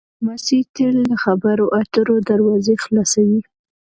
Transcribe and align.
ډیپلوماسي 0.07 0.59
تل 0.75 0.95
د 1.09 1.13
خبرو 1.23 1.65
اترو 1.79 2.15
دروازې 2.29 2.75
خلاصوي. 2.83 3.39